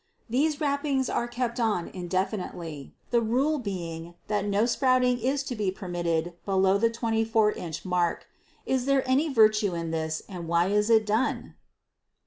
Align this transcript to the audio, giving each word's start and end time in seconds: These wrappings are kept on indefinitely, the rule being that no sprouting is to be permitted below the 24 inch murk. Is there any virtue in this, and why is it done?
These 0.27 0.59
wrappings 0.59 1.11
are 1.11 1.27
kept 1.27 1.59
on 1.59 1.87
indefinitely, 1.89 2.95
the 3.11 3.21
rule 3.21 3.59
being 3.59 4.15
that 4.29 4.45
no 4.47 4.65
sprouting 4.65 5.19
is 5.19 5.43
to 5.43 5.55
be 5.55 5.69
permitted 5.69 6.33
below 6.43 6.79
the 6.79 6.89
24 6.89 7.51
inch 7.51 7.85
murk. 7.85 8.25
Is 8.65 8.85
there 8.87 9.07
any 9.07 9.31
virtue 9.31 9.75
in 9.75 9.91
this, 9.91 10.23
and 10.27 10.47
why 10.47 10.69
is 10.69 10.89
it 10.89 11.05
done? 11.05 11.53